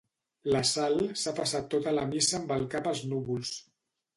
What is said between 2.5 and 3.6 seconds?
el cap als núvols.